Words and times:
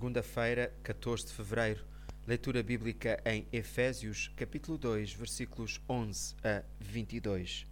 Segunda-feira, 0.00 0.74
14 0.82 1.26
de 1.26 1.32
fevereiro. 1.34 1.84
Leitura 2.26 2.62
bíblica 2.62 3.22
em 3.22 3.46
Efésios, 3.52 4.32
capítulo 4.34 4.78
2, 4.78 5.12
versículos 5.12 5.78
11 5.86 6.36
a 6.42 6.62
22. 6.80 7.66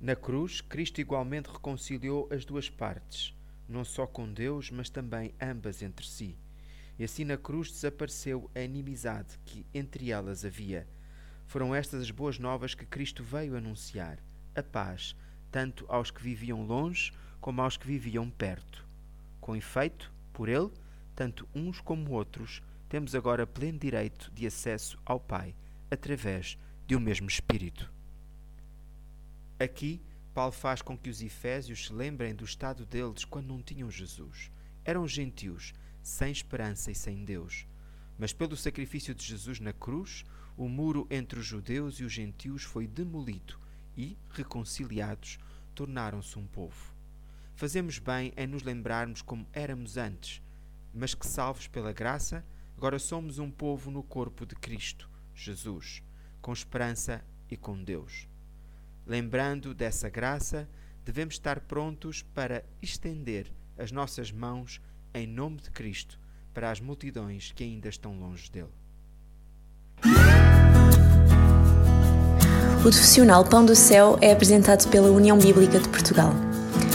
Na 0.00 0.14
cruz, 0.14 0.60
Cristo 0.60 1.00
igualmente 1.00 1.50
reconciliou 1.50 2.28
as 2.30 2.44
duas 2.44 2.70
partes, 2.70 3.36
não 3.68 3.84
só 3.84 4.06
com 4.06 4.32
Deus, 4.32 4.70
mas 4.70 4.88
também 4.88 5.34
ambas 5.42 5.82
entre 5.82 6.06
si. 6.06 6.38
E 6.96 7.02
assim 7.02 7.24
na 7.24 7.36
cruz 7.36 7.72
desapareceu 7.72 8.48
a 8.54 8.60
inimizade 8.60 9.36
que 9.44 9.66
entre 9.74 10.12
elas 10.12 10.44
havia. 10.44 10.86
Foram 11.44 11.74
estas 11.74 12.02
as 12.02 12.12
boas 12.12 12.38
novas 12.38 12.72
que 12.72 12.86
Cristo 12.86 13.24
veio 13.24 13.56
anunciar: 13.56 14.20
a 14.54 14.62
paz, 14.62 15.16
tanto 15.50 15.84
aos 15.88 16.12
que 16.12 16.22
viviam 16.22 16.64
longe 16.64 17.12
como 17.40 17.60
aos 17.60 17.76
que 17.76 17.88
viviam 17.88 18.30
perto. 18.30 18.93
Com 19.44 19.54
efeito, 19.54 20.10
por 20.32 20.48
ele, 20.48 20.70
tanto 21.14 21.46
uns 21.54 21.78
como 21.78 22.12
outros, 22.12 22.62
temos 22.88 23.14
agora 23.14 23.46
pleno 23.46 23.78
direito 23.78 24.30
de 24.32 24.46
acesso 24.46 24.98
ao 25.04 25.20
Pai, 25.20 25.54
através 25.90 26.56
de 26.86 26.96
um 26.96 26.98
mesmo 26.98 27.28
Espírito. 27.28 27.92
Aqui, 29.60 30.00
Paulo 30.32 30.50
faz 30.50 30.80
com 30.80 30.96
que 30.96 31.10
os 31.10 31.20
Efésios 31.20 31.84
se 31.84 31.92
lembrem 31.92 32.34
do 32.34 32.42
estado 32.42 32.86
deles 32.86 33.26
quando 33.26 33.48
não 33.48 33.62
tinham 33.62 33.90
Jesus. 33.90 34.50
Eram 34.82 35.06
gentios, 35.06 35.74
sem 36.02 36.32
esperança 36.32 36.90
e 36.90 36.94
sem 36.94 37.22
Deus. 37.22 37.66
Mas 38.18 38.32
pelo 38.32 38.56
sacrifício 38.56 39.14
de 39.14 39.26
Jesus 39.26 39.60
na 39.60 39.74
cruz, 39.74 40.24
o 40.56 40.70
muro 40.70 41.06
entre 41.10 41.38
os 41.38 41.44
judeus 41.44 42.00
e 42.00 42.04
os 42.04 42.12
gentios 42.14 42.62
foi 42.62 42.86
demolido 42.86 43.60
e, 43.94 44.16
reconciliados, 44.30 45.38
tornaram-se 45.74 46.38
um 46.38 46.46
povo. 46.46 46.93
Fazemos 47.56 48.00
bem 48.00 48.32
em 48.36 48.46
nos 48.48 48.64
lembrarmos 48.64 49.22
como 49.22 49.46
éramos 49.52 49.96
antes, 49.96 50.42
mas 50.92 51.14
que, 51.14 51.26
salvos 51.26 51.68
pela 51.68 51.92
graça, 51.92 52.44
agora 52.76 52.98
somos 52.98 53.38
um 53.38 53.50
povo 53.50 53.92
no 53.92 54.02
corpo 54.02 54.44
de 54.44 54.56
Cristo, 54.56 55.08
Jesus, 55.32 56.02
com 56.42 56.52
esperança 56.52 57.24
e 57.48 57.56
com 57.56 57.82
Deus. 57.82 58.28
Lembrando 59.06 59.72
dessa 59.72 60.08
graça, 60.08 60.68
devemos 61.04 61.34
estar 61.34 61.60
prontos 61.60 62.22
para 62.22 62.64
estender 62.82 63.52
as 63.78 63.92
nossas 63.92 64.32
mãos 64.32 64.80
em 65.12 65.26
nome 65.26 65.60
de 65.60 65.70
Cristo 65.70 66.18
para 66.52 66.70
as 66.70 66.80
multidões 66.80 67.52
que 67.52 67.62
ainda 67.62 67.88
estão 67.88 68.18
longe 68.18 68.50
dele. 68.50 68.72
O 72.78 72.82
profissional 72.82 73.44
Pão 73.44 73.64
do 73.64 73.76
Céu 73.76 74.18
é 74.20 74.32
apresentado 74.32 74.90
pela 74.90 75.08
União 75.08 75.38
Bíblica 75.38 75.78
de 75.78 75.88
Portugal. 75.88 76.32